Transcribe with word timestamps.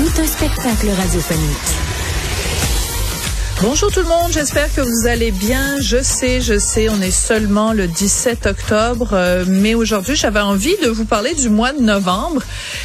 Tout 0.00 0.22
un 0.22 0.26
spectacle 0.26 0.88
radiophonique. 0.88 1.58
Bonjour 3.60 3.92
tout 3.92 4.00
le 4.00 4.06
monde, 4.06 4.32
j'espère 4.32 4.74
que 4.74 4.80
vous 4.80 5.06
allez 5.06 5.30
bien. 5.30 5.78
Je 5.78 6.02
sais, 6.02 6.40
je 6.40 6.58
sais, 6.58 6.88
on 6.88 7.02
est 7.02 7.10
seulement 7.10 7.74
le 7.74 7.86
17 7.86 8.46
octobre, 8.46 9.10
euh, 9.12 9.44
mais 9.46 9.74
aujourd'hui 9.74 10.16
j'avais 10.16 10.40
envie 10.40 10.74
de 10.82 10.88
vous 10.88 11.04
parler 11.04 11.34
du 11.34 11.50
mois 11.50 11.74
de 11.74 11.82
novembre 11.82 12.40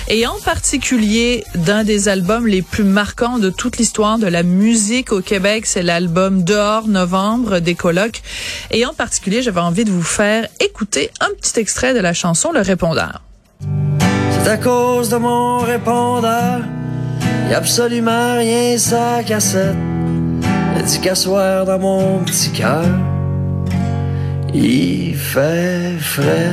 et 0.10 0.28
en 0.28 0.38
particulier 0.44 1.46
d'un 1.56 1.86
des 1.86 2.10
albums 2.10 2.48
les 2.48 2.62
plus 2.62 2.84
marquants 2.84 3.40
de 3.40 3.50
toute 3.50 3.78
l'histoire 3.78 4.18
de 4.18 4.28
la 4.28 4.44
musique 4.44 5.14
au 5.14 5.22
Québec, 5.22 5.68
c'est 5.68 5.84
l'album 5.84 6.44
Dehors 6.44 6.90
Novembre 6.90 7.60
des 7.60 7.76
Colocs. 7.76 8.22
Et 8.72 8.86
en 8.86 8.94
particulier, 8.94 9.42
j'avais 9.42 9.62
envie 9.62 9.86
de 9.86 9.92
vous 9.92 10.04
faire 10.04 10.50
écouter 10.60 11.12
un 11.22 11.30
petit 11.40 11.62
extrait 11.62 11.94
de 11.94 12.02
la 12.02 12.12
chanson 12.12 12.52
Le 12.52 12.60
Répondeur. 12.60 13.22
C'est 14.32 14.50
à 14.52 14.58
cause 14.58 15.10
de 15.10 15.16
mon 15.16 15.60
répondeur, 15.60 16.60
y 17.50 17.54
a 17.54 17.58
absolument 17.58 18.38
rien 18.38 18.78
ça 18.78 19.24
cassette. 19.26 19.76
Le 20.76 20.84
dit 20.84 21.00
qu'à 21.00 21.16
soir 21.16 21.66
dans 21.66 21.80
mon 21.80 22.20
petit 22.24 22.52
cœur, 22.52 22.86
il 24.54 25.16
fait 25.16 25.98
frais. 26.00 26.52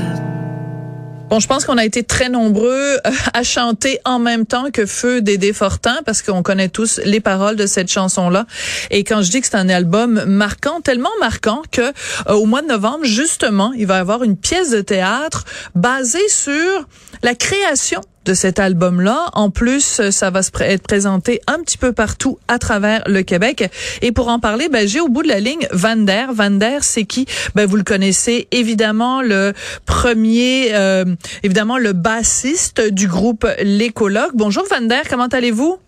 Bon, 1.32 1.40
je 1.40 1.46
pense 1.46 1.64
qu'on 1.64 1.78
a 1.78 1.84
été 1.86 2.02
très 2.02 2.28
nombreux 2.28 2.98
euh, 3.06 3.10
à 3.32 3.42
chanter 3.42 4.00
en 4.04 4.18
même 4.18 4.44
temps 4.44 4.70
que 4.70 4.84
Feu 4.84 5.22
Dédé 5.22 5.54
Fortin 5.54 5.96
parce 6.04 6.20
qu'on 6.20 6.42
connaît 6.42 6.68
tous 6.68 7.00
les 7.06 7.20
paroles 7.20 7.56
de 7.56 7.64
cette 7.64 7.90
chanson-là. 7.90 8.44
Et 8.90 9.02
quand 9.02 9.22
je 9.22 9.30
dis 9.30 9.40
que 9.40 9.46
c'est 9.46 9.56
un 9.56 9.70
album 9.70 10.24
marquant, 10.26 10.82
tellement 10.82 11.08
marquant 11.20 11.62
que 11.70 11.80
euh, 11.80 12.34
au 12.34 12.44
mois 12.44 12.60
de 12.60 12.66
novembre, 12.66 13.04
justement, 13.04 13.72
il 13.78 13.86
va 13.86 13.96
y 13.96 14.00
avoir 14.00 14.24
une 14.24 14.36
pièce 14.36 14.72
de 14.72 14.82
théâtre 14.82 15.46
basée 15.74 16.28
sur 16.28 16.86
la 17.22 17.34
création 17.34 18.02
de 18.24 18.34
cet 18.34 18.58
album-là. 18.58 19.30
En 19.34 19.50
plus, 19.50 20.10
ça 20.10 20.30
va 20.30 20.42
se 20.42 20.50
être 20.62 20.82
présenté 20.82 21.40
un 21.46 21.58
petit 21.60 21.78
peu 21.78 21.92
partout 21.92 22.38
à 22.48 22.58
travers 22.58 23.02
le 23.06 23.22
Québec. 23.22 23.68
Et 24.00 24.12
pour 24.12 24.28
en 24.28 24.38
parler, 24.38 24.68
ben, 24.68 24.86
j'ai 24.86 25.00
au 25.00 25.08
bout 25.08 25.22
de 25.22 25.28
la 25.28 25.40
ligne 25.40 25.66
Van 25.72 25.96
Der. 25.96 26.32
Van 26.32 26.50
Der, 26.50 26.84
c'est 26.84 27.04
qui? 27.04 27.26
Ben, 27.54 27.66
vous 27.66 27.76
le 27.76 27.82
connaissez 27.82 28.48
évidemment, 28.50 29.22
le 29.22 29.52
premier, 29.86 30.74
euh, 30.74 31.04
évidemment, 31.42 31.78
le 31.78 31.92
bassiste 31.92 32.92
du 32.92 33.08
groupe 33.08 33.46
L'Écologue. 33.62 34.32
Bonjour 34.34 34.64
Van 34.70 34.80
Der, 34.80 35.02
comment 35.08 35.26
allez-vous? 35.26 35.78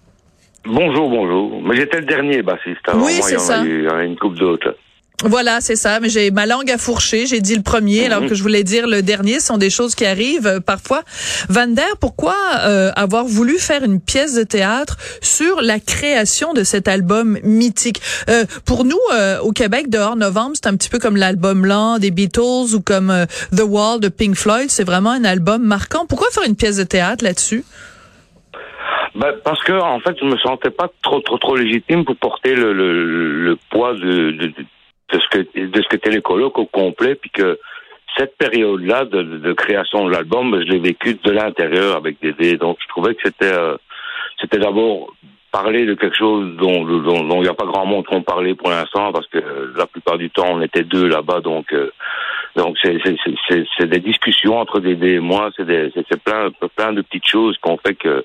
Bonjour, 0.67 1.11
bonjour. 1.11 1.63
Mais 1.63 1.77
j'étais 1.77 2.01
le 2.01 2.07
dernier 2.07 2.43
bassiste. 2.43 2.81
Avant 2.87 3.05
oui, 3.05 3.21
c'est 3.21 3.39
ça. 3.39 3.63
Il 3.65 3.85
y 3.85 3.89
en 3.89 3.97
a 3.97 4.05
une 4.05 4.17
coupe 4.17 4.37
d'autres. 4.37 4.75
Voilà, 5.23 5.61
c'est 5.61 5.77
ça. 5.77 6.01
Mais 6.01 6.09
j'ai 6.09 6.31
ma 6.31 6.45
langue 6.45 6.71
à 6.71 6.77
fourcher. 6.77 7.27
J'ai 7.27 7.41
dit 7.41 7.55
le 7.55 7.63
premier, 7.63 8.07
alors 8.07 8.23
mhm. 8.23 8.29
que 8.29 8.35
je 8.35 8.43
voulais 8.43 8.65
dire 8.65 8.87
le 8.87 9.01
dernier. 9.01 9.39
Ce 9.41 9.47
sont 9.47 9.59
des 9.59 9.71
choses 9.71 9.95
qui 9.95 10.05
arrivent 10.05 10.47
euh, 10.47 10.61
parfois. 10.61 11.03
Van 11.49 11.69
Der, 11.69 11.97
pourquoi 12.01 12.35
euh, 12.65 12.91
avoir 12.97 13.25
voulu 13.25 13.59
faire 13.59 13.85
une 13.85 14.01
pièce 14.01 14.35
de 14.35 14.43
théâtre 14.43 14.97
sur 15.23 15.63
la 15.63 15.79
création 15.79 16.53
de 16.53 16.65
cet 16.65 16.89
album 16.89 17.39
mythique? 17.45 18.03
Euh, 18.29 18.45
Pour 18.67 18.85
nous, 18.85 18.99
au 19.43 19.53
Québec, 19.53 19.89
dehors 19.89 20.17
novembre, 20.17 20.53
c'est 20.55 20.67
un 20.67 20.77
petit 20.77 20.89
peu 20.89 20.99
comme 20.99 21.17
l'album 21.17 21.63
blanc 21.63 21.99
des 21.99 22.11
Beatles 22.11 22.75
ou 22.75 22.81
comme 22.81 23.27
The 23.57 23.63
Wall 23.63 24.01
de 24.01 24.09
Pink 24.09 24.35
Floyd. 24.35 24.71
C'est 24.71 24.85
vraiment 24.85 25.11
un 25.11 25.25
album 25.25 25.63
marquant. 25.63 26.07
Pourquoi 26.07 26.29
faire 26.33 26.45
une 26.47 26.57
pièce 26.57 26.77
de 26.77 26.85
théâtre 26.85 27.25
là-dessus? 27.25 27.65
Ben, 29.15 29.33
parce 29.45 29.63
que 29.63 29.73
en 29.73 30.01
fait, 30.01 30.17
je 30.21 30.25
me 30.25 30.37
sentais 30.39 30.71
pas 30.71 30.91
trop 31.03 31.21
trop 31.21 31.39
trop 31.39 31.55
légitime 31.55 32.05
pour 32.05 32.17
porter 32.17 32.55
le, 32.55 32.73
le, 32.73 33.45
le 33.45 33.57
poids 33.71 33.95
de, 33.95 34.33
de, 34.33 34.53
qu'était 35.95 36.11
les 36.11 36.23
colocs 36.23 36.59
au 36.59 36.67
complet, 36.67 37.15
puis 37.15 37.31
que 37.31 37.59
cette 38.17 38.37
période-là 38.37 39.05
de, 39.05 39.53
création 39.53 40.07
de 40.07 40.13
l'album, 40.13 40.55
je 40.61 40.73
l'ai 40.73 40.79
vécu 40.79 41.15
de 41.23 41.31
l'intérieur 41.31 41.97
avec 41.97 42.21
Dédé. 42.21 42.57
Donc 42.57 42.79
je 42.81 42.89
trouvais 42.89 43.15
que 43.15 43.23
c'était 43.25 43.53
euh, 43.53 43.77
c'était 44.41 44.59
d'abord 44.59 45.13
parler 45.51 45.87
de 45.87 45.95
quelque 45.95 46.17
chose 46.17 46.57
dont 46.57 46.85
il 46.85 47.43
n'y 47.43 47.49
a 47.49 47.55
pas 47.55 47.67
grand 47.67 47.87
monde 47.87 48.05
qui 48.07 48.15
ont 48.15 48.23
parlé 48.23 48.57
pour 48.57 48.71
l'instant 48.71 49.13
parce 49.13 49.29
que 49.29 49.39
la 49.77 49.87
plupart 49.87 50.19
du 50.19 50.29
temps 50.29 50.49
on 50.51 50.61
était 50.61 50.83
deux 50.83 51.07
là-bas 51.07 51.41
donc 51.41 51.73
euh, 51.73 51.93
donc 52.57 52.77
c'est 52.83 53.87
des 53.87 54.01
discussions 54.01 54.59
entre 54.59 54.81
Dédé 54.81 55.13
et 55.13 55.21
moi 55.21 55.51
c'est 55.57 56.25
plein 56.25 56.51
plein 56.75 56.93
de 56.93 57.03
petites 57.03 57.29
choses 57.29 57.57
qu'on 57.59 57.79
fait 57.79 57.95
que 57.95 58.25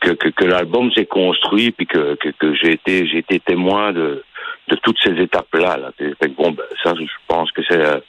que 0.00 0.10
que, 0.10 0.28
que 0.28 0.44
l'album 0.44 0.90
s'est 0.90 1.06
construit 1.06 1.70
puis 1.70 1.86
que 1.86 2.16
que, 2.16 2.30
que 2.30 2.52
j'ai 2.54 2.72
été 2.72 3.06
j'ai 3.06 3.18
été 3.18 3.38
témoin 3.38 3.92
de 3.92 4.24
de 4.68 4.76
toutes 4.76 4.98
ces 5.02 5.12
étapes-là. 5.12 5.76
Là. 5.76 5.90
Bon, 6.36 6.50
ben, 6.50 6.64
ça, 6.82 6.92
je 6.98 7.04
pense 7.28 7.50
que 7.52 7.62
c'est 7.68 7.80
euh, 7.80 8.00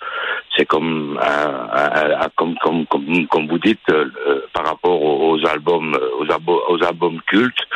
c'est 0.55 0.65
comme, 0.65 1.19
comme, 2.35 2.55
comme 2.87 3.27
comme 3.27 3.47
vous 3.47 3.59
dites 3.59 3.79
euh, 3.89 4.09
par 4.53 4.65
rapport 4.65 5.01
aux, 5.01 5.37
albums 5.45 5.97
aux, 6.19 6.73
aux 6.73 6.83
albums 6.83 7.21
cultes. 7.27 7.67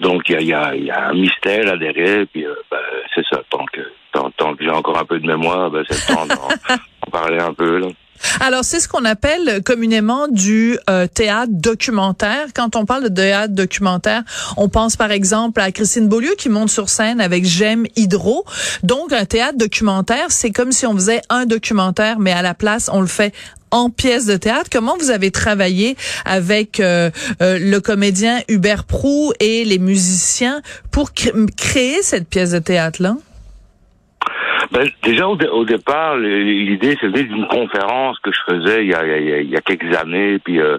Donc 0.00 0.28
il 0.28 0.42
y 0.42 0.52
a, 0.52 0.74
y, 0.74 0.84
y 0.84 0.90
a 0.90 1.08
un 1.08 1.14
mystère 1.14 1.64
là 1.64 1.76
derrière. 1.76 2.26
Puis 2.32 2.44
euh, 2.44 2.54
ben, 2.70 2.78
c'est 3.14 3.24
ça. 3.30 3.40
Tant 3.48 3.64
que 3.72 3.80
tant, 4.12 4.30
tant 4.32 4.54
que 4.54 4.64
j'ai 4.64 4.70
encore 4.70 4.98
un 4.98 5.04
peu 5.04 5.18
de 5.18 5.26
mémoire, 5.26 5.70
ben, 5.70 5.84
c'est 5.88 6.10
le 6.10 6.14
temps 6.14 6.26
d'en 6.26 7.10
parler 7.10 7.38
un 7.38 7.54
peu. 7.54 7.78
Là. 7.78 7.88
Alors, 8.40 8.64
c'est 8.64 8.80
ce 8.80 8.88
qu'on 8.88 9.04
appelle 9.04 9.62
communément 9.64 10.28
du 10.28 10.78
euh, 10.90 11.06
théâtre 11.06 11.52
documentaire. 11.52 12.46
Quand 12.54 12.76
on 12.76 12.84
parle 12.84 13.04
de 13.04 13.08
théâtre 13.08 13.54
documentaire, 13.54 14.22
on 14.56 14.68
pense 14.68 14.96
par 14.96 15.10
exemple 15.10 15.60
à 15.60 15.72
Christine 15.72 16.08
Beaulieu 16.08 16.34
qui 16.36 16.48
monte 16.48 16.70
sur 16.70 16.88
scène 16.88 17.20
avec 17.20 17.44
J'aime 17.44 17.86
Hydro. 17.96 18.44
Donc, 18.82 19.12
un 19.12 19.24
théâtre 19.24 19.58
documentaire, 19.58 20.26
c'est 20.30 20.50
comme 20.50 20.72
si 20.72 20.86
on 20.86 20.94
faisait 20.94 21.22
un 21.28 21.46
documentaire, 21.46 22.18
mais 22.18 22.32
à 22.32 22.42
la 22.42 22.54
place, 22.54 22.90
on 22.92 23.00
le 23.00 23.06
fait 23.06 23.34
en 23.70 23.90
pièce 23.90 24.26
de 24.26 24.36
théâtre. 24.36 24.70
Comment 24.70 24.96
vous 24.98 25.10
avez 25.10 25.30
travaillé 25.30 25.96
avec 26.24 26.80
euh, 26.80 27.10
euh, 27.42 27.58
le 27.60 27.80
comédien 27.80 28.40
Hubert 28.48 28.84
Prou 28.84 29.32
et 29.40 29.64
les 29.64 29.78
musiciens 29.78 30.62
pour 30.90 31.12
créer 31.12 32.02
cette 32.02 32.28
pièce 32.28 32.50
de 32.50 32.58
théâtre-là? 32.58 33.16
Ben, 34.72 34.88
déjà 35.02 35.28
au, 35.28 35.36
au 35.36 35.64
départ, 35.64 36.16
l'idée 36.16 36.96
c'était 37.00 37.24
d'une 37.24 37.46
conférence 37.46 38.18
que 38.20 38.30
je 38.32 38.40
faisais 38.48 38.84
il 38.84 38.90
y 38.90 38.94
a, 38.94 39.18
il 39.18 39.50
y 39.50 39.56
a, 39.56 39.60
quelques 39.60 39.94
années, 39.96 40.38
puis 40.38 40.60
euh, 40.60 40.78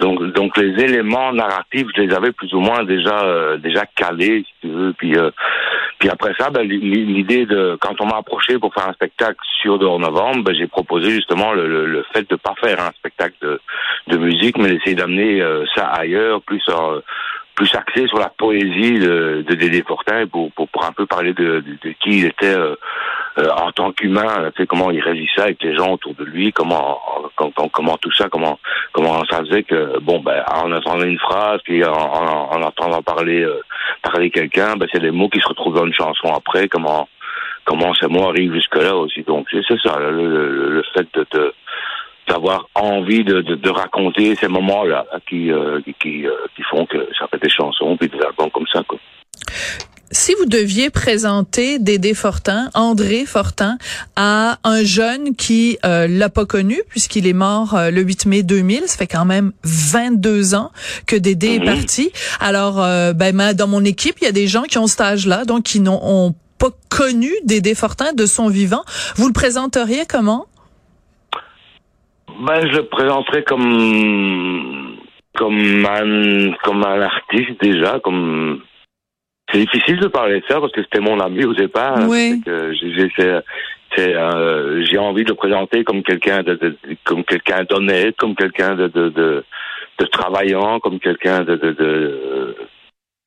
donc 0.00 0.32
donc 0.32 0.56
les 0.56 0.82
éléments 0.82 1.32
narratifs, 1.32 1.86
je 1.96 2.02
les 2.02 2.14
avais 2.14 2.32
plus 2.32 2.52
ou 2.54 2.60
moins 2.60 2.84
déjà 2.84 3.20
euh, 3.22 3.56
déjà 3.58 3.84
calés, 3.94 4.44
si 4.46 4.54
tu 4.62 4.68
veux, 4.68 4.92
puis 4.92 5.16
euh, 5.16 5.30
puis 5.98 6.08
après 6.08 6.32
ça, 6.38 6.50
ben, 6.50 6.62
l'idée 6.62 7.46
de 7.46 7.76
quand 7.80 8.00
on 8.00 8.06
m'a 8.06 8.18
approché 8.18 8.58
pour 8.58 8.72
faire 8.74 8.88
un 8.88 8.92
spectacle 8.92 9.38
sur 9.60 9.78
Dehors 9.78 9.98
Novembre, 10.00 10.44
ben, 10.44 10.54
j'ai 10.54 10.66
proposé 10.66 11.10
justement 11.10 11.52
le, 11.52 11.86
le, 11.86 12.04
fait 12.12 12.28
de 12.28 12.36
pas 12.36 12.54
faire 12.60 12.80
un 12.80 12.92
spectacle 12.92 13.34
de, 13.42 13.60
de 14.08 14.16
musique, 14.16 14.58
mais 14.58 14.70
d'essayer 14.70 14.94
d'amener 14.94 15.42
ça 15.74 15.86
ailleurs, 15.86 16.42
plus 16.42 16.62
plus 17.58 17.74
axé 17.74 18.06
sur 18.06 18.20
la 18.20 18.28
poésie 18.28 19.00
de, 19.00 19.44
de 19.46 19.54
Dédé 19.56 19.82
Fortin 19.82 20.28
pour, 20.28 20.52
pour, 20.52 20.68
pour 20.68 20.84
un 20.84 20.92
peu 20.92 21.06
parler 21.06 21.32
de, 21.32 21.64
de, 21.82 21.90
qui 22.00 22.20
il 22.20 22.26
était 22.26 22.54
euh, 22.54 22.76
euh, 23.38 23.50
en 23.50 23.70
tant 23.72 23.92
qu'humain, 23.92 24.50
comment 24.68 24.90
il 24.90 25.00
réagissait 25.00 25.42
avec 25.42 25.62
les 25.62 25.76
gens 25.76 25.92
autour 25.92 26.14
de 26.14 26.24
lui, 26.24 26.52
comment 26.52 26.98
comment, 27.36 27.68
comment 27.68 27.96
tout 27.98 28.12
ça, 28.12 28.28
comment 28.28 28.58
comment 28.92 29.24
ça 29.26 29.38
faisait 29.44 29.62
que 29.62 29.98
bon 30.00 30.20
ben 30.20 30.42
en 30.52 30.72
entendant 30.72 31.04
une 31.04 31.18
phrase 31.18 31.60
puis 31.64 31.84
en, 31.84 31.92
en, 31.92 32.62
entendant 32.62 33.02
parler 33.02 33.42
euh, 33.42 33.62
parler 34.02 34.30
quelqu'un, 34.30 34.76
ben 34.76 34.88
c'est 34.92 35.00
des 35.00 35.10
mots 35.10 35.28
qui 35.28 35.40
se 35.40 35.48
retrouvent 35.48 35.74
dans 35.76 35.86
une 35.86 35.94
chanson 35.94 36.34
après, 36.34 36.68
comment 36.68 37.08
comment 37.64 37.94
ces 37.94 38.08
mots 38.08 38.28
arrivent 38.28 38.54
jusque 38.54 38.76
là 38.76 38.96
aussi. 38.96 39.22
Donc 39.22 39.46
c'est 39.50 39.62
ça 39.82 39.98
le, 39.98 40.70
le, 40.70 40.82
fait 40.94 41.06
de, 41.14 41.26
de 41.32 41.54
d'avoir 42.26 42.68
envie 42.74 43.24
de, 43.24 43.40
de, 43.40 43.54
de, 43.54 43.70
raconter 43.70 44.34
ces 44.34 44.48
moments-là 44.48 45.06
qui, 45.28 45.50
euh, 45.50 45.80
qui, 45.98 46.26
euh, 46.26 46.32
qui, 46.54 46.62
font 46.62 46.84
que 46.84 47.08
ça 47.18 47.26
fait 47.28 47.42
des 47.42 47.48
chansons 47.48 47.96
puis 47.96 48.08
des 48.08 48.20
albums 48.20 48.50
comme 48.50 48.66
ça. 48.70 48.82
Quoi. 48.86 48.98
Si 50.10 50.34
vous 50.34 50.46
deviez 50.46 50.88
présenter 50.90 51.78
Dédé 51.78 52.14
Fortin, 52.14 52.70
André 52.74 53.26
Fortin, 53.26 53.76
à 54.16 54.58
un 54.64 54.82
jeune 54.82 55.36
qui 55.36 55.78
euh, 55.84 56.06
l'a 56.08 56.30
pas 56.30 56.46
connu 56.46 56.80
puisqu'il 56.88 57.26
est 57.26 57.34
mort 57.34 57.74
euh, 57.74 57.90
le 57.90 58.00
8 58.00 58.26
mai 58.26 58.42
2000, 58.42 58.84
ça 58.86 58.96
fait 58.96 59.06
quand 59.06 59.26
même 59.26 59.52
22 59.64 60.54
ans 60.54 60.70
que 61.06 61.16
Dédé 61.16 61.56
est 61.56 61.58
mhm. 61.58 61.66
parti. 61.66 62.10
Alors, 62.40 62.76
ben, 63.14 63.52
dans 63.52 63.68
mon 63.68 63.84
équipe, 63.84 64.16
il 64.20 64.24
y 64.24 64.28
a 64.28 64.32
des 64.32 64.46
gens 64.46 64.62
qui 64.62 64.78
ont 64.78 64.86
cet 64.86 65.02
âge-là, 65.02 65.44
donc 65.44 65.64
qui 65.64 65.80
n'ont 65.80 66.34
pas 66.58 66.70
connu 66.88 67.30
Dédé 67.44 67.74
Fortin 67.74 68.12
de 68.12 68.26
son 68.26 68.48
vivant. 68.48 68.82
Vous 69.16 69.26
le 69.26 69.32
présenteriez 69.32 70.04
comment? 70.08 70.46
Ben, 72.46 72.60
je 72.70 72.76
le 72.76 72.86
présenterai 72.86 73.42
comme 73.44 74.96
comme 75.34 75.86
un 75.86 76.52
comme 76.62 76.84
un 76.84 77.00
artiste 77.02 77.60
déjà, 77.60 78.00
comme 78.02 78.60
c'est 79.50 79.60
difficile 79.60 79.98
de 79.98 80.08
parler 80.08 80.40
de 80.40 80.44
ça 80.46 80.60
parce 80.60 80.72
que 80.72 80.82
c'était 80.82 81.00
mon 81.00 81.20
ami 81.20 81.44
au 81.44 81.54
départ. 81.54 82.06
Oui. 82.08 82.40
Euh, 82.48 82.72
j'ai 84.84 84.98
envie 84.98 85.24
de 85.24 85.30
le 85.30 85.34
présenter 85.34 85.82
comme 85.82 86.02
quelqu'un 86.02 86.42
de, 86.42 86.54
de, 86.54 86.76
comme 87.04 87.24
quelqu'un 87.24 87.64
d'honnête, 87.64 88.16
comme 88.16 88.34
quelqu'un 88.34 88.74
de, 88.74 88.88
de, 88.88 89.08
de 89.08 89.44
de 89.98 90.04
travaillant, 90.06 90.78
comme 90.78 91.00
quelqu'un 91.00 91.42
de, 91.42 91.56
de, 91.56 91.72
de 91.72 92.56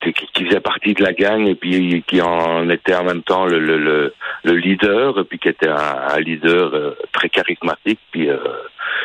qui, 0.00 0.44
faisait 0.44 0.60
partie 0.60 0.94
de 0.94 1.02
la 1.02 1.12
gang 1.12 1.46
et 1.46 1.54
puis 1.54 2.02
qui 2.06 2.20
en 2.20 2.68
était 2.70 2.94
en 2.94 3.04
même 3.04 3.22
temps 3.22 3.44
le, 3.44 3.58
le, 3.60 4.12
le, 4.42 4.56
leader, 4.56 5.18
et 5.18 5.24
puis 5.24 5.38
qui 5.38 5.48
était 5.48 5.68
un, 5.68 5.96
un 6.08 6.18
leader 6.18 6.74
euh, 6.74 6.96
très 7.12 7.28
charismatique, 7.28 8.00
puis, 8.10 8.28
euh, 8.28 8.38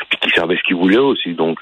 puis 0.09 0.17
qui 0.19 0.29
savait 0.29 0.55
ce 0.55 0.63
qu'il 0.63 0.75
voulait 0.75 0.97
aussi. 0.97 1.33
Donc 1.33 1.59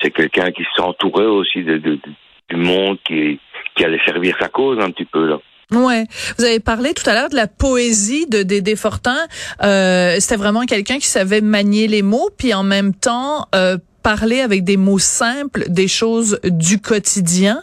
c'est 0.00 0.10
quelqu'un 0.10 0.52
qui 0.52 0.64
s'entourait 0.76 1.24
aussi 1.24 1.64
de, 1.64 1.78
du 1.78 2.56
monde 2.56 2.98
qui, 3.04 3.40
qui 3.76 3.84
allait 3.84 4.00
servir 4.04 4.36
sa 4.40 4.48
cause 4.48 4.78
un 4.80 4.90
petit 4.90 5.06
peu 5.06 5.26
là. 5.26 5.38
Ouais, 5.72 6.04
vous 6.38 6.44
avez 6.44 6.60
parlé 6.60 6.92
tout 6.92 7.08
à 7.08 7.14
l'heure 7.14 7.30
de 7.30 7.36
la 7.36 7.46
poésie 7.46 8.26
de 8.26 8.42
Dédé 8.42 8.76
Fortin. 8.76 9.16
Euh, 9.62 10.16
C'était 10.20 10.36
vraiment 10.36 10.66
quelqu'un 10.66 10.98
qui 10.98 11.06
savait 11.06 11.40
manier 11.40 11.88
les 11.88 12.02
mots, 12.02 12.30
puis 12.36 12.52
en 12.54 12.62
même 12.62 12.94
temps 12.94 13.48
euh, 13.54 13.78
parler 14.02 14.40
avec 14.40 14.64
des 14.64 14.76
mots 14.76 14.98
simples, 14.98 15.64
des 15.68 15.88
choses 15.88 16.38
du 16.44 16.80
quotidien. 16.80 17.62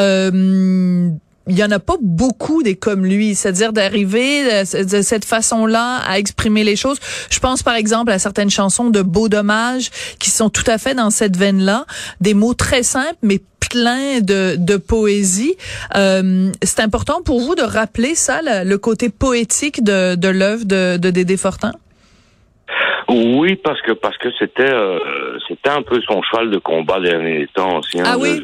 Euh, 0.00 1.10
il 1.48 1.56
y 1.56 1.62
en 1.62 1.70
a 1.70 1.78
pas 1.78 1.94
beaucoup 2.00 2.64
des 2.64 2.74
comme 2.74 3.06
lui, 3.06 3.36
c'est-à-dire 3.36 3.72
d'arriver 3.72 4.64
de 4.64 5.02
cette 5.02 5.24
façon-là 5.24 5.98
à 5.98 6.18
exprimer 6.18 6.64
les 6.64 6.74
choses. 6.74 6.98
Je 7.30 7.38
pense 7.38 7.62
par 7.62 7.76
exemple 7.76 8.10
à 8.10 8.18
certaines 8.18 8.50
chansons 8.50 8.90
de 8.90 9.00
Beau 9.00 9.28
Dommage 9.28 9.90
qui 10.18 10.30
sont 10.30 10.50
tout 10.50 10.68
à 10.68 10.78
fait 10.78 10.94
dans 10.94 11.10
cette 11.10 11.36
veine-là, 11.36 11.86
des 12.20 12.34
mots 12.34 12.54
très 12.54 12.82
simples 12.82 13.18
mais 13.22 13.40
plein 13.68 14.20
de, 14.20 14.56
de 14.56 14.76
poésie. 14.76 15.56
Euh, 15.94 16.50
c'est 16.62 16.80
important 16.80 17.22
pour 17.22 17.40
vous 17.40 17.54
de 17.54 17.62
rappeler 17.62 18.14
ça, 18.14 18.40
le, 18.42 18.76
côté 18.76 19.08
poétique 19.10 19.82
de, 19.82 20.14
de 20.14 20.28
l'œuvre 20.28 20.64
de, 20.64 20.96
de 20.96 21.10
Dédé 21.10 21.36
Fortin? 21.36 21.72
Oui, 23.08 23.54
parce 23.56 23.80
que 23.82 23.92
parce 23.92 24.18
que 24.18 24.28
c'était 24.38 24.62
euh, 24.68 24.98
c'était 25.46 25.70
un 25.70 25.82
peu 25.82 26.00
son 26.02 26.20
cheval 26.22 26.50
de 26.50 26.58
combat 26.58 26.98
des 27.00 27.10
derniers 27.10 27.46
temps 27.54 27.78
aussi. 27.78 28.00
Hein, 28.00 28.04
ah 28.04 28.16
oui? 28.18 28.40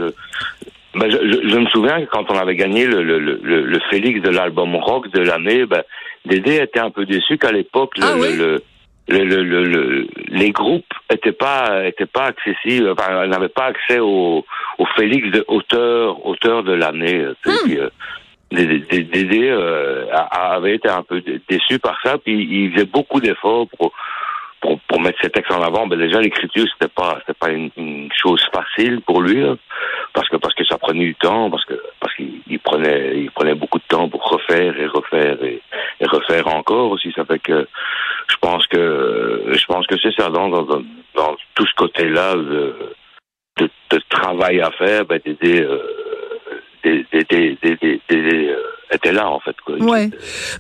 Ben, 0.95 1.11
je, 1.11 1.17
je, 1.17 1.49
je, 1.49 1.59
me 1.59 1.67
souviens 1.67 2.05
que 2.05 2.11
quand 2.11 2.31
on 2.31 2.39
avait 2.39 2.55
gagné 2.55 2.87
le, 2.87 3.03
le, 3.03 3.19
le, 3.19 3.63
le 3.63 3.81
Félix 3.91 4.21
de 4.21 4.29
l'album 4.29 4.77
rock 4.77 5.11
de 5.11 5.21
l'année, 5.21 5.67
ben, 5.67 5.83
Dédé 6.27 6.57
était 6.57 6.81
un 6.81 6.91
peu 6.91 7.07
déçu 7.07 7.39
qu'à 7.39 7.51
l'époque, 7.51 7.95
ah 8.01 8.15
le, 8.17 8.63
le, 9.09 9.25
le, 9.25 10.07
les 10.29 10.51
groupes 10.51 10.95
étaient 11.11 11.33
pas 11.33 11.85
étaient 11.87 12.07
pas 12.07 12.27
accessibles, 12.27 12.91
enfin, 12.91 13.27
n'avaient 13.27 13.49
pas 13.49 13.67
accès 13.67 13.99
au, 13.99 14.45
au 14.79 14.87
Félix 14.97 15.31
de 15.31 15.45
auteur 15.49 16.25
auteur 16.27 16.63
de 16.63 16.73
l'année. 16.73 17.27
Hmm. 17.45 17.51
Euh, 17.71 17.91
Dédé 18.53 19.49
euh, 19.49 20.05
avait 20.31 20.75
été 20.75 20.87
un 20.87 21.03
peu 21.03 21.23
déçu 21.49 21.79
par 21.79 21.99
ça, 22.05 22.19
puis 22.19 22.47
il 22.51 22.73
faisait 22.73 22.85
beaucoup 22.85 23.19
d'efforts 23.19 23.67
pour 23.79 23.93
pour, 24.63 24.79
pour 24.81 25.01
mettre 25.01 25.21
ses 25.21 25.29
textes 25.29 25.53
en 25.53 25.61
avant, 25.61 25.87
ben 25.87 25.99
déjà 25.99 26.21
l'écriture 26.21 26.67
c'était 26.73 26.93
pas 26.93 27.19
c'était 27.21 27.39
pas 27.39 27.51
une, 27.51 28.09
chose 28.15 28.43
facile 28.55 29.01
pour 29.01 29.21
lui 29.21 29.43
hein, 29.43 29.59
parce 30.15 30.29
que 30.29 30.37
parce 30.37 30.55
que 30.55 30.65
ça 30.65 30.79
prenait 30.79 31.05
du 31.05 31.15
temps 31.17 31.51
parce 31.51 31.65
que 31.65 31.75
parce 31.99 32.15
qu'il 32.15 32.61
prenait 32.61 33.19
il 33.19 33.31
prenait 33.33 33.57
beaucoup 33.57 33.79
de 33.79 33.85
temps 33.89 34.09
pour 34.09 34.23
refaire 34.23 34.79
et 34.79 34.87
refaire 34.87 35.37
et, 35.43 35.61
refaire 36.07 36.47
encore 36.49 36.91
aussi 36.93 37.13
ça 37.13 37.25
fait 37.25 37.41
que 37.41 37.67
je 38.33 38.37
pense 38.41 38.67
que 38.67 39.53
je 39.53 39.67
pense 39.67 39.87
que 39.87 39.97
c'est 40.03 40.15
ça 40.17 40.29
dans, 40.29 40.49
dans, 40.49 40.65
dans 40.65 41.37
tout 41.55 41.67
ce 41.67 41.75
côté 41.77 42.09
là 42.09 42.35
de, 42.35 42.75
de, 43.59 43.71
travail 44.09 44.61
à 44.61 44.71
faire 44.73 45.05
ben, 45.05 45.21
d'aider 45.25 45.61
euh, 45.63 45.79
d'aider 46.83 47.59
euh, 48.11 48.57
était 48.95 49.13
là 49.13 49.29
en 49.29 49.41
fait. 49.41 49.57
Quoi. 49.65 49.77
Ouais. 49.77 50.11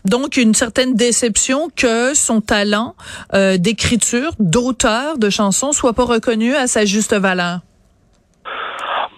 Donc 0.05 0.37
une 0.37 0.55
certaine 0.55 0.95
déception 0.95 1.69
que 1.75 2.15
son 2.15 2.41
talent 2.41 2.95
euh, 3.35 3.57
d'écriture, 3.59 4.31
d'auteur 4.39 5.19
de 5.19 5.31
chansons 5.31 5.73
soit 5.73 5.93
pas 5.93 6.05
reconnu 6.05 6.55
à 6.55 6.67
sa 6.67 6.85
juste 6.85 7.15
valeur. 7.15 7.59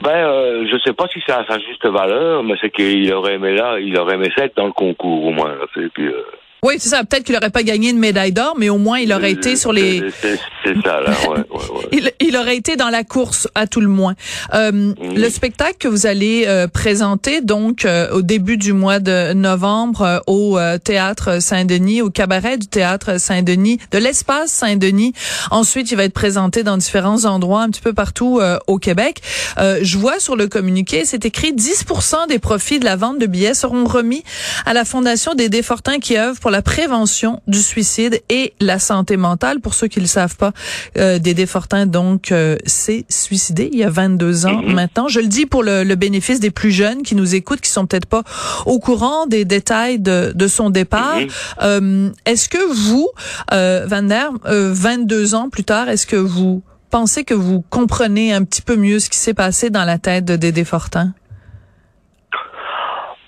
Ben, 0.02 0.10
euh, 0.10 0.66
je 0.70 0.76
sais 0.84 0.92
pas 0.92 1.06
si 1.08 1.20
c'est 1.26 1.32
à 1.32 1.46
sa 1.48 1.58
juste 1.58 1.86
valeur, 1.86 2.42
mais 2.42 2.54
c'est 2.60 2.70
qu'il 2.70 3.10
aurait 3.14 3.34
aimé 3.34 3.54
là, 3.54 3.78
il 3.78 3.96
aurait 3.98 4.16
aimé 4.16 4.30
ça 4.36 4.44
être 4.44 4.56
dans 4.56 4.66
le 4.66 4.72
concours 4.72 5.24
au 5.24 5.30
moins. 5.30 5.54
Là, 5.54 5.66
puis, 5.72 6.06
euh, 6.06 6.22
oui, 6.64 6.76
c'est 6.78 6.88
ça. 6.88 7.04
Peut-être 7.04 7.24
qu'il 7.24 7.34
n'aurait 7.34 7.50
pas 7.50 7.62
gagné 7.62 7.90
une 7.90 7.98
médaille 7.98 8.32
d'or, 8.32 8.54
mais 8.58 8.70
au 8.70 8.78
moins 8.78 8.98
il 8.98 9.12
aurait 9.12 9.32
été 9.32 9.54
sur 9.54 9.72
les. 9.72 10.02
C'est 10.20 10.38
ça, 10.82 11.00
là. 11.00 11.12
Ouais, 11.28 11.38
ouais, 11.38 11.88
il, 11.92 12.12
il, 12.20 12.36
aurait 12.36 12.56
été 12.56 12.76
dans 12.76 12.90
la 12.90 13.04
course 13.04 13.48
à 13.54 13.66
tout 13.66 13.80
le 13.80 13.88
moins. 13.88 14.14
Euh. 14.54 14.94
Le 15.00 15.30
spectacle 15.30 15.76
que 15.78 15.88
vous 15.88 16.06
allez 16.06 16.44
euh, 16.46 16.66
présenter 16.66 17.40
donc 17.40 17.84
euh, 17.84 18.10
au 18.10 18.22
début 18.22 18.56
du 18.56 18.72
mois 18.72 18.98
de 18.98 19.32
novembre 19.32 20.02
euh, 20.02 20.18
au 20.26 20.58
théâtre 20.82 21.40
Saint-Denis, 21.40 22.02
au 22.02 22.10
cabaret 22.10 22.58
du 22.58 22.66
théâtre 22.66 23.20
Saint-Denis, 23.20 23.78
de 23.90 23.98
l'espace 23.98 24.50
Saint-Denis. 24.50 25.12
Ensuite, 25.50 25.90
il 25.90 25.96
va 25.96 26.04
être 26.04 26.14
présenté 26.14 26.62
dans 26.62 26.76
différents 26.76 27.24
endroits 27.24 27.62
un 27.62 27.70
petit 27.70 27.80
peu 27.80 27.92
partout 27.92 28.40
au 28.66 28.78
Québec. 28.78 29.20
je 29.58 29.98
vois 29.98 30.18
sur 30.18 30.36
le 30.36 30.48
communiqué, 30.48 31.04
c'est 31.04 31.24
écrit 31.24 31.52
10% 31.52 32.28
des 32.28 32.38
profits 32.38 32.78
de 32.78 32.84
la 32.84 32.96
vente 32.96 33.18
de 33.18 33.26
billets 33.26 33.54
seront 33.54 33.84
remis 33.84 34.24
à 34.66 34.72
la 34.72 34.84
Fondation 34.84 35.34
des 35.34 35.48
Défortins 35.48 35.98
qui 35.98 36.16
œuvre 36.16 36.40
pour 36.40 36.50
la 36.50 36.62
prévention 36.62 37.40
du 37.46 37.60
suicide 37.60 38.22
et 38.28 38.54
la 38.60 38.78
santé 38.78 39.16
mentale. 39.16 39.60
Pour 39.60 39.74
ceux 39.74 39.88
qui 39.88 40.00
le 40.00 40.06
savent 40.06 40.36
pas, 40.36 40.52
euh, 40.98 41.18
Dédé 41.18 41.46
Fortin 41.46 41.86
donc 41.86 42.32
euh, 42.32 42.56
s'est 42.66 43.04
suicidé 43.08 43.70
il 43.72 43.78
y 43.78 43.84
a 43.84 43.90
22 43.90 44.46
ans 44.46 44.62
mhm. 44.62 44.72
maintenant. 44.72 45.08
Je 45.08 45.20
le 45.20 45.26
dis 45.26 45.46
pour 45.46 45.62
le, 45.62 45.94
bénéfice 45.94 46.40
des 46.40 46.50
plus 46.50 46.72
jeunes 46.72 47.02
qui 47.02 47.14
nous 47.14 47.34
écoutent, 47.34 47.60
qui 47.60 47.70
sont 47.70 47.86
peut-être 47.86 48.06
pas 48.06 48.22
au 48.66 48.78
courant 48.78 49.26
des 49.26 49.44
détails 49.44 50.00
de, 50.00 50.32
de 50.34 50.48
son 50.48 50.70
départ. 50.70 51.16
Mhm. 51.16 51.28
Euh, 51.62 52.10
est-ce 52.26 52.48
que 52.48 52.58
vous, 52.72 53.08
euh, 53.52 53.86
Van 53.86 54.02
der, 54.02 54.30
22 54.44 55.34
ans 55.34 55.48
plus 55.50 55.64
tard, 55.64 55.88
est-ce 55.88 56.06
que 56.06 56.16
vous 56.16 56.62
pensez 56.90 57.24
que 57.24 57.34
vous 57.34 57.64
comprenez 57.70 58.32
un 58.32 58.44
petit 58.44 58.62
peu 58.62 58.76
mieux 58.76 58.98
ce 58.98 59.08
qui 59.08 59.18
s'est 59.18 59.34
passé 59.34 59.70
dans 59.70 59.84
la 59.84 59.98
tête 59.98 60.24
de 60.24 60.36
Dédé 60.36 60.64
Fortin? 60.64 61.12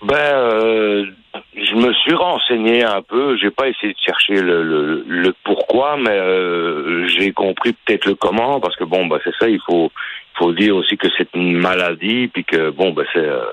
Ben, 0.06 1.06
je 1.54 1.74
me 1.74 1.92
suis 1.94 2.14
renseigné 2.14 2.84
un 2.84 3.02
peu. 3.02 3.36
J'ai 3.36 3.50
pas 3.50 3.68
essayé 3.68 3.92
de 3.92 3.98
chercher 3.98 4.40
le, 4.40 4.62
le, 4.62 5.04
le 5.06 5.34
pourquoi, 5.44 5.96
mais 5.96 6.10
euh, 6.10 7.06
j'ai 7.08 7.32
compris 7.32 7.72
peut-être 7.72 8.06
le 8.06 8.14
comment, 8.14 8.60
parce 8.60 8.76
que 8.76 8.84
bon, 8.84 9.06
bah 9.06 9.18
c'est 9.24 9.34
ça. 9.38 9.48
Il 9.48 9.60
faut, 9.66 9.90
faut 10.38 10.52
dire 10.52 10.76
aussi 10.76 10.96
que 10.96 11.08
c'est 11.16 11.28
une 11.34 11.58
maladie, 11.58 12.28
puis 12.28 12.44
que 12.44 12.70
bon, 12.70 12.92
bah 12.92 13.04
c'est, 13.12 13.18
euh, 13.18 13.44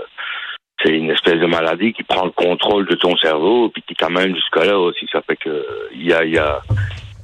c'est 0.84 0.92
une 0.92 1.12
espèce 1.12 1.40
de 1.40 1.46
maladie 1.48 1.94
qui 1.94 2.04
prend 2.04 2.26
le 2.26 2.32
contrôle 2.32 2.86
de 2.86 2.96
ton 2.96 3.16
cerveau, 3.18 3.70
puis 3.70 3.84
qui 3.88 3.96
t'amène 3.96 4.36
jusqu'à 4.36 4.66
là 4.66 4.78
aussi. 4.80 5.08
Ça 5.12 5.22
fait 5.22 5.38
que 5.38 5.66
il 5.94 6.06
y 6.06 6.14
a, 6.14 6.26
y 6.26 6.38
a, 6.38 6.62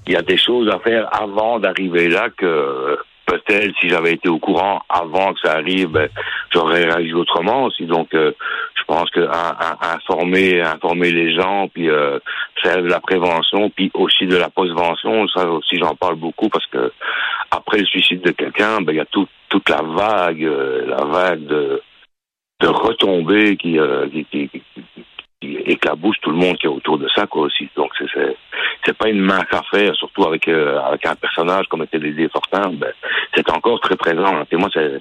il 0.08 0.14
y 0.14 0.16
a 0.16 0.22
des 0.22 0.38
choses 0.38 0.70
à 0.70 0.80
faire 0.80 1.08
avant 1.12 1.60
d'arriver 1.60 2.10
là 2.10 2.30
que 2.36 2.98
peut-être 3.30 3.76
si 3.80 3.90
j'avais 3.90 4.14
été 4.14 4.28
au 4.28 4.40
courant 4.40 4.82
avant 4.90 5.34
que 5.34 5.40
ça 5.44 5.54
arrive, 5.54 5.90
ben, 5.90 6.10
j'aurais 6.52 6.86
réagi 6.86 7.14
autrement 7.14 7.66
aussi. 7.66 7.86
Donc, 7.86 8.14
euh, 8.14 8.32
je 8.76 8.84
pense 8.86 9.10
que 9.12 9.28
informer, 9.96 10.62
informer 10.62 11.12
les 11.12 11.34
gens, 11.36 11.68
puis 11.68 11.90
euh, 11.90 12.20
faire 12.64 12.82
de 12.82 12.88
la 12.88 13.00
prévention, 13.00 13.70
puis 13.70 13.92
aussi 13.94 14.26
de 14.26 14.36
la 14.36 14.50
postvention, 14.50 15.28
ça 15.28 15.48
aussi 15.48 15.78
j'en 15.78 15.96
parle 15.96 16.16
beaucoup 16.16 16.50
parce 16.50 16.66
que 16.68 16.92
après 17.52 17.80
le 17.80 17.86
suicide 17.86 18.22
de 18.22 18.32
quelqu'un, 18.32 18.82
ben 18.82 18.94
il 18.94 18.98
y 18.98 19.02
a 19.02 19.06
toute 19.06 19.70
la 19.70 19.82
vague, 19.82 20.44
euh, 20.44 20.86
la 20.88 21.06
vague 21.06 21.46
de 21.46 21.82
de 22.62 22.68
retombées 22.68 23.56
qui, 23.56 23.80
qui, 24.12 24.50
qui, 25.40 25.56
éclabousse 25.66 26.18
tout 26.22 26.32
le 26.32 26.36
monde 26.36 26.58
qui 26.58 26.66
est 26.66 26.70
autour 26.70 26.98
de 26.98 27.08
ça 27.16 27.26
quoi 27.26 27.44
aussi. 27.44 27.70
Donc 27.78 27.92
c'est 27.98 28.36
c'est 28.86 28.98
pas 28.98 29.10
une 29.10 29.22
mince 29.22 29.46
affaire, 29.52 29.96
surtout 29.96 30.26
avec 30.26 30.48
euh, 30.48 30.80
avec 30.80 31.06
un 31.06 31.16
personnage 31.16 31.68
comme 31.68 31.84
était 31.84 32.00
Dédé 32.00 32.30
Fortin. 32.30 32.72
Ben, 32.74 32.92
c'est 33.36 33.50
encore 33.52 33.80
très 33.80 33.96
présent. 33.96 34.44
Et 34.52 34.56
moi 34.56 34.70
c'est 34.74 35.00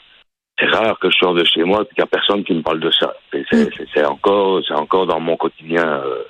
c'est 0.59 0.67
rare 0.67 0.99
que 0.99 1.11
je 1.11 1.17
sors 1.17 1.35
de 1.35 1.45
chez 1.45 1.63
moi 1.63 1.83
et 1.83 1.87
qu'il 1.87 1.99
y 1.99 2.03
a 2.03 2.07
personne 2.07 2.45
qui 2.45 2.55
me 2.55 2.63
parle 2.63 2.81
de 2.81 2.91
ça. 2.91 3.15
C'est 3.33 4.05
encore 4.05 4.61
c'est 4.67 4.75
encore 4.75 5.07
dans 5.07 5.21
mon 5.21 5.37
quotidien. 5.37 5.85
Euh. 5.85 6.23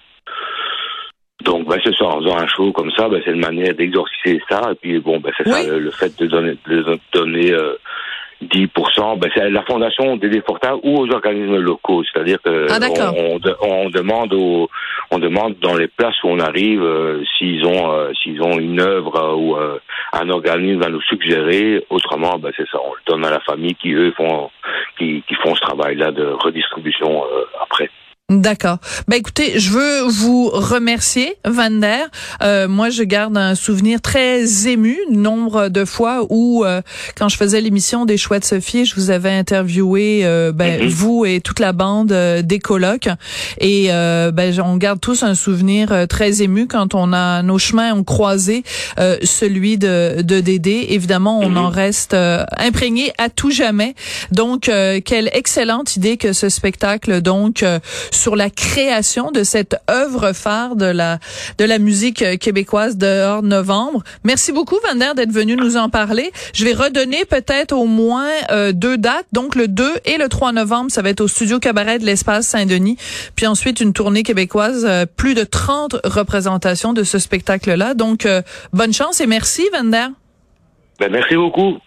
Donc 1.44 1.68
ben 1.68 1.78
c'est 1.82 1.94
ça, 1.94 2.04
en 2.04 2.20
faisant 2.20 2.36
un 2.36 2.46
show 2.48 2.72
comme 2.72 2.90
ça, 2.90 3.08
ben, 3.08 3.22
c'est 3.24 3.30
une 3.30 3.40
manière 3.40 3.74
d'exorciser 3.74 4.40
ça. 4.48 4.72
Et 4.72 4.74
puis 4.74 4.98
bon 5.00 5.20
ben 5.20 5.32
c'est 5.36 5.48
ça 5.48 5.62
le, 5.62 5.90
fait 5.90 6.18
de 6.18 6.26
donner 6.26 6.56
de 6.66 6.98
donner 7.12 7.52
euh, 7.52 7.74
10%, 8.42 9.18
ben 9.18 9.30
c'est 9.34 9.50
la 9.50 9.62
fondation 9.62 10.16
des 10.16 10.28
déportables 10.28 10.78
ou 10.84 11.00
aux 11.00 11.12
organismes 11.12 11.58
locaux, 11.58 12.04
c'est-à-dire 12.04 12.38
que 12.40 12.66
ah, 12.70 12.78
on, 13.12 13.40
on, 13.62 13.90
demande 13.90 14.32
aux, 14.32 14.70
on 15.10 15.18
demande 15.18 15.56
dans 15.60 15.74
les 15.74 15.88
places 15.88 16.22
où 16.22 16.28
on 16.28 16.38
arrive 16.38 16.82
euh, 16.82 17.22
s'ils 17.36 17.64
ont 17.66 17.92
euh, 17.92 18.12
s'ils 18.22 18.40
ont 18.40 18.58
une 18.58 18.80
œuvre 18.80 19.16
euh, 19.16 19.34
ou 19.34 19.56
un 20.12 20.30
organisme 20.30 20.82
à 20.82 20.88
nous 20.88 21.02
suggérer. 21.02 21.84
Autrement, 21.90 22.38
ben 22.38 22.52
c'est 22.56 22.68
ça, 22.68 22.78
on 22.84 22.92
le 22.92 23.00
donne 23.06 23.24
à 23.24 23.30
la 23.30 23.40
famille 23.40 23.74
qui 23.74 23.92
eux 23.92 24.12
font 24.16 24.50
qui, 24.98 25.24
qui 25.26 25.34
font 25.34 25.54
ce 25.56 25.60
travail-là 25.60 26.12
de 26.12 26.26
redistribution 26.26 27.24
après. 27.60 27.90
D'accord. 28.30 28.76
Ben 29.08 29.16
écoutez, 29.16 29.58
je 29.58 29.70
veux 29.70 30.02
vous 30.02 30.50
remercier, 30.50 31.36
Vander. 31.46 32.04
Euh, 32.42 32.68
moi, 32.68 32.90
je 32.90 33.02
garde 33.02 33.38
un 33.38 33.54
souvenir 33.54 34.02
très 34.02 34.68
ému, 34.68 34.98
nombre 35.10 35.70
de 35.70 35.86
fois 35.86 36.26
où, 36.28 36.62
euh, 36.62 36.82
quand 37.16 37.30
je 37.30 37.38
faisais 37.38 37.62
l'émission 37.62 38.04
des 38.04 38.18
Choix 38.18 38.38
de 38.38 38.44
Sophie, 38.44 38.84
je 38.84 38.94
vous 38.96 39.08
avais 39.08 39.30
interviewé, 39.30 40.26
euh, 40.26 40.52
ben, 40.52 40.78
mm-hmm. 40.78 40.88
vous 40.88 41.24
et 41.24 41.40
toute 41.40 41.58
la 41.58 41.72
bande 41.72 42.12
euh, 42.12 42.42
des 42.42 42.58
colocs. 42.58 43.08
Et 43.62 43.86
ben, 43.88 44.60
on 44.62 44.76
garde 44.76 45.00
tous 45.00 45.22
un 45.22 45.34
souvenir 45.34 46.06
très 46.06 46.42
ému 46.42 46.66
quand 46.66 46.94
on 46.94 47.14
a 47.14 47.42
nos 47.42 47.56
chemins 47.56 47.94
ont 47.94 48.04
croisé 48.04 48.62
celui 49.22 49.78
de, 49.78 50.20
de 50.20 50.40
Dédé. 50.40 50.88
Évidemment, 50.90 51.40
on 51.40 51.52
mm-hmm. 51.52 51.58
en 51.58 51.70
reste 51.70 52.16
imprégné 52.58 53.10
à 53.16 53.30
tout 53.30 53.50
jamais. 53.50 53.94
Donc, 54.32 54.70
quelle 55.04 55.30
excellente 55.32 55.96
idée 55.96 56.18
que 56.18 56.34
ce 56.34 56.50
spectacle, 56.50 57.22
donc 57.22 57.64
sur 58.18 58.36
la 58.36 58.50
création 58.50 59.30
de 59.30 59.42
cette 59.44 59.76
œuvre 59.90 60.32
phare 60.32 60.76
de 60.76 60.86
la 60.86 61.18
de 61.58 61.64
la 61.64 61.78
musique 61.78 62.38
québécoise 62.38 62.96
de 62.96 63.22
hors 63.24 63.42
novembre. 63.42 64.02
Merci 64.24 64.52
beaucoup 64.52 64.76
Vander 64.86 65.12
d'être 65.16 65.32
venu 65.32 65.56
nous 65.56 65.76
en 65.76 65.88
parler. 65.88 66.32
Je 66.52 66.64
vais 66.64 66.72
redonner 66.72 67.24
peut-être 67.24 67.72
au 67.72 67.86
moins 67.86 68.28
euh, 68.50 68.72
deux 68.72 68.98
dates, 68.98 69.26
donc 69.32 69.54
le 69.54 69.68
2 69.68 69.84
et 70.04 70.18
le 70.18 70.28
3 70.28 70.52
novembre, 70.52 70.90
ça 70.90 71.02
va 71.02 71.10
être 71.10 71.20
au 71.20 71.28
studio 71.28 71.58
Cabaret 71.58 71.98
de 71.98 72.04
l'Espace 72.04 72.46
Saint-Denis, 72.46 72.96
puis 73.36 73.46
ensuite 73.46 73.80
une 73.80 73.92
tournée 73.92 74.22
québécoise, 74.22 74.84
euh, 74.88 75.06
plus 75.06 75.34
de 75.34 75.44
30 75.44 75.96
représentations 76.04 76.92
de 76.92 77.04
ce 77.04 77.18
spectacle-là. 77.18 77.94
Donc 77.94 78.26
euh, 78.26 78.42
bonne 78.72 78.92
chance 78.92 79.20
et 79.20 79.26
merci 79.26 79.62
Vander. 79.72 80.08
Ben, 80.98 81.10
merci 81.10 81.36
beaucoup. 81.36 81.78